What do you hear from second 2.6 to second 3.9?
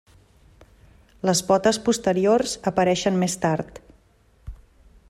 apareixen més tard.